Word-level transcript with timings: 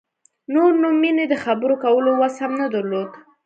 نور 0.53 0.71
نو 0.81 0.87
مينې 1.01 1.25
د 1.29 1.35
خبرو 1.43 1.75
کولو 1.83 2.11
وس 2.19 2.35
هم 2.43 2.51
نه 2.61 2.67
درلود. 2.73 3.11